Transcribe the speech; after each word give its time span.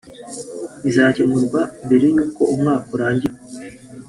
bizacyemurwa 0.83 1.61
mbere 1.85 2.05
y’uko 2.15 2.41
umwaka 2.53 2.87
urangira 2.95 3.37